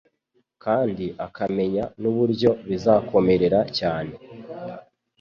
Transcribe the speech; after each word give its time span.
kandi 0.63 1.05
akamenya 1.25 1.83
n'uburyo 2.01 2.49
bizabakomerera 2.69 3.59
cyane 3.77 4.13